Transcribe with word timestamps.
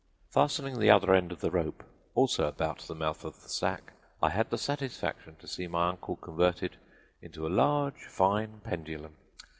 Fastening 0.31 0.79
the 0.79 0.89
other 0.89 1.13
end 1.13 1.31
of 1.31 1.41
the 1.41 1.51
rope 1.51 1.83
also 2.15 2.47
about 2.47 2.79
the 2.79 2.95
mouth 2.95 3.23
of 3.23 3.43
the 3.43 3.49
sack, 3.49 3.93
I 4.19 4.31
had 4.31 4.49
the 4.49 4.57
satisfaction 4.57 5.35
to 5.35 5.47
see 5.47 5.67
my 5.67 5.89
uncle 5.89 6.15
converted 6.15 6.77
into 7.21 7.45
a 7.45 7.49
large, 7.53 8.05
fine 8.05 8.61
pendulum. 8.63 9.13